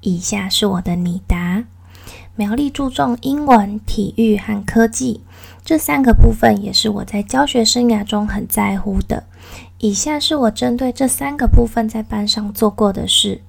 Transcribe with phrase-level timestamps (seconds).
[0.00, 1.64] 以下是我的拟答：
[2.36, 5.22] 苗栗注重英文、体育和科技
[5.64, 9.24] 这三个部分，也是我在教学生涯中很在乎的。
[9.78, 13.40] 以下是我针对这三个部分在班上做过的事。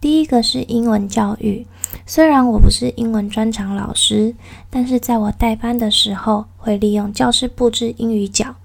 [0.00, 1.66] 第一个是英文教育，
[2.06, 4.34] 虽然我不是英文专长老师，
[4.68, 8.56] 但是在我带班的时候，会利用教室布置英语角。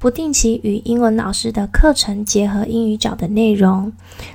[0.00, 3.92] 不定期与英文老师的课程结合英语角的内容。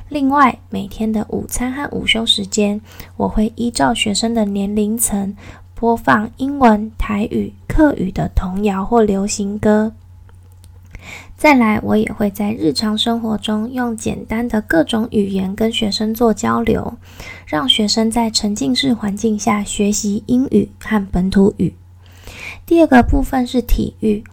[0.09, 2.81] 另外，每天的午餐和午休时间，
[3.15, 5.33] 我会依照学生的年龄层
[5.73, 9.93] 播放英文、台语、客语的童谣或流行歌。
[11.37, 16.97] 再来，我也会在日常生活中用简单的各种语言跟学生做交流，
[17.45, 21.73] 让学生在沉浸式环境下学习英语和本土语。
[22.65, 24.23] 第二个部分是体育。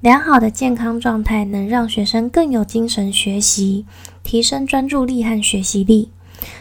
[0.00, 3.84] 良好的健康状态能让学生更有精神学习，
[4.22, 6.08] 提升专注力和学习力。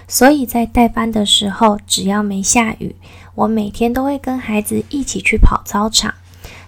[0.09, 2.98] 所以在带班的时候，只要没下雨，
[3.36, 6.14] 我每天都会跟孩子一起去跑操场。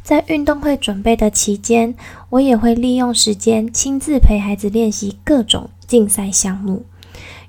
[0.02, 1.94] 在运动会准备的期间，
[2.30, 6.86] 我也会利用时间亲自陪孩子练习各种竞赛项目。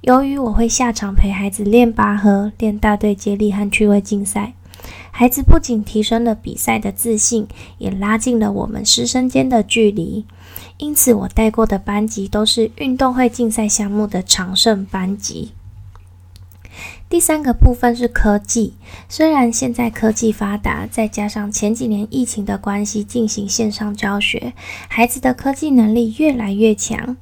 [0.01, 4.55] 由于我会下场陪孩子练拔河、练大队接力和趣味竞赛。
[5.15, 7.47] 孩子不仅提升了比赛的自信，
[7.79, 10.25] 也拉近了我们师生间的距离。
[10.79, 15.53] 因此，我带过的班级都是运动会竞赛项目的常胜班级。
[17.09, 18.73] 第三个部分是科技。
[19.07, 24.55] 虽然现在科技发达，再加上前几年疫情的关系进行线上教学，
[24.89, 27.19] 孩子的科技能力越来越强。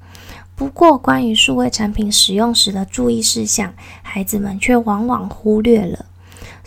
[0.55, 6.07] 不过，关于数位产品使用时的注意事项，孩子们却往往忽略了。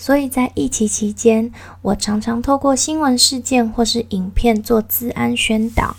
[0.04, 1.50] 所以在疫情期间，
[1.82, 5.96] 我常常透过新闻事件或是影片做治安宣导，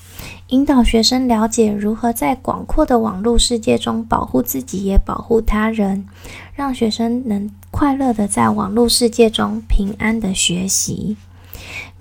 [0.49, 6.07] 引导学生了解如何在广阔的网络世界中保护自己，也保护他人，
[6.55, 11.17] 让学生能快乐的在网络世界中平安的学习。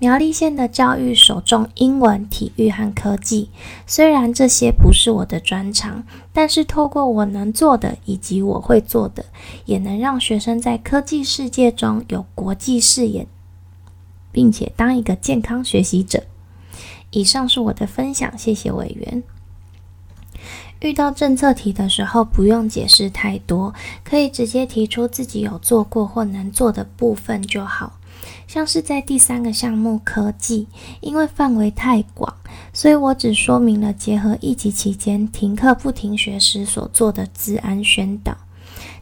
[0.00, 3.48] 苗栗县的教育首重英文、体育和科技。
[3.86, 9.24] 虽然这些不是我的专长，但是透过我能做的以及我会做的，
[9.64, 13.26] 也能让学生在科技世界中有国际视野，
[14.30, 16.24] 并且当一个健康学习者。
[17.10, 19.22] 以上是我的分享，谢谢委员。
[20.80, 23.72] 遇到政策题的时候，不用解释太多，
[24.02, 27.98] 可以直接提出自己有做过或能做的部分就好。
[28.46, 30.68] 像是在第三个项目科技，
[31.00, 32.34] 因为范围太广，
[32.72, 38.36] 所以我只说明了结合疫情期间停课不停学时所做的治安宣导，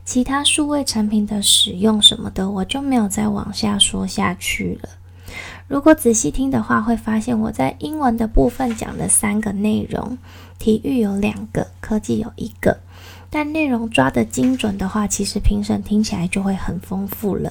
[0.04, 4.88] 其他数位产品的使用什么的，我就没有再往下说下去了。
[5.66, 10.18] 如果仔细听的话，会发现我在英文的部分讲了三个内容，
[10.58, 12.78] 体育有两个，科技有一个，
[13.30, 17.50] 但内容抓得精准的话，其实评审听起来就会很丰富了。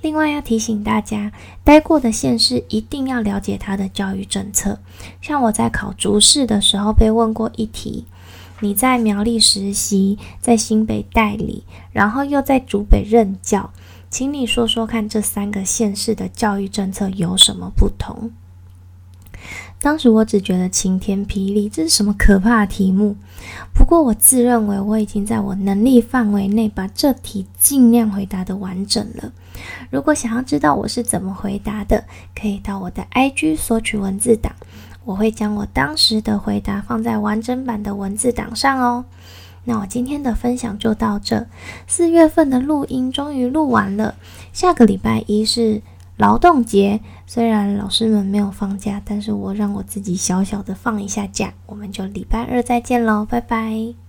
[0.00, 1.32] 另外要提醒大家，
[1.64, 4.78] 待过的县市一定要了解他的教育政策。
[5.20, 8.04] 像我在考竹市的时候被问过一题：
[8.60, 13.70] 你在苗栗实习，在新北代理，然后又在竹北任教，
[14.08, 18.30] 请你说说看，这三个县市的教育政策有什么不同？
[19.80, 23.14] 当时我只觉得晴天霹雳，这是什么可怕的题目？
[23.72, 29.32] 不过我自认为我已经在我能力范围内把这题尽量回答的完整了。
[29.90, 34.52] 如果想要知道我是怎么回答的，可以到我的 IG 索取文字档，
[35.04, 39.04] 我会将我当时的回答放在完整版的文字档上哦。
[39.64, 41.46] 那我今天的分享就到这，
[41.86, 44.16] 四月份的录音终于录完了，
[44.52, 45.82] 下个礼拜一是。
[46.18, 51.54] 劳动节虽然老师们没有放假，但是我让我自己小小的放一下假。
[51.66, 54.07] 我们就礼拜二再见喽，拜拜。